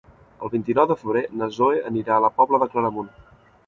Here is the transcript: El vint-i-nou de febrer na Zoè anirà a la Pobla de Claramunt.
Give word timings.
El 0.47 0.51
vint-i-nou 0.53 0.87
de 0.93 0.97
febrer 1.03 1.23
na 1.43 1.51
Zoè 1.59 1.79
anirà 1.93 2.19
a 2.19 2.27
la 2.29 2.35
Pobla 2.43 2.65
de 2.67 2.75
Claramunt. 2.75 3.19